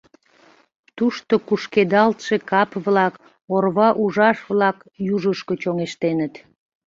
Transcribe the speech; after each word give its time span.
Тушто 0.97 1.33
кушкедалтше 1.47 2.35
кап-влак, 2.49 3.13
орва 3.55 3.89
ужаш-влак 4.03 4.77
южышко 5.15 5.53
чоҥештеныт. 5.61 6.33